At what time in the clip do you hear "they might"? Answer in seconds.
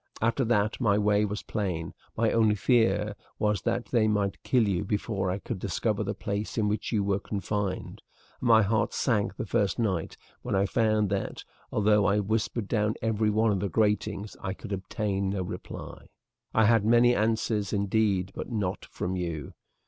3.91-4.41